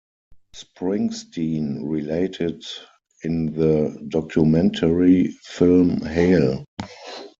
[0.55, 2.65] Springsteen related
[3.23, 6.65] in the documentary film Hail!